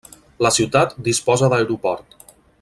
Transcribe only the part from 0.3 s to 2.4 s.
La ciutat disposa d'aeroport.